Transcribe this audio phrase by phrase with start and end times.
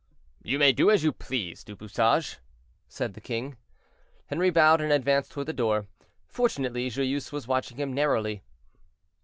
[0.41, 2.39] "You may do as you please, Du Bouchage,"
[2.87, 3.55] said the king.
[4.31, 5.85] Henri bowed and advanced toward the door.
[6.27, 8.41] Fortunately Joyeuse was watching him narrowly.